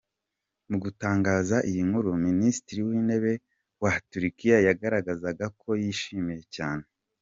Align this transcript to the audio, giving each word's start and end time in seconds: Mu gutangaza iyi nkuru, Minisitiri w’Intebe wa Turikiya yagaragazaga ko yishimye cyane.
Mu 0.69 0.77
gutangaza 0.83 1.57
iyi 1.69 1.81
nkuru, 1.87 2.09
Minisitiri 2.27 2.79
w’Intebe 2.87 3.33
wa 3.83 3.91
Turikiya 4.09 4.57
yagaragazaga 4.67 5.45
ko 5.61 5.69
yishimye 5.83 6.39
cyane. 6.55 6.85